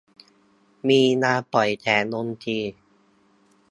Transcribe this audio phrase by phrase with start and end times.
[0.89, 2.59] มีงานปล่อยแสงดนตรี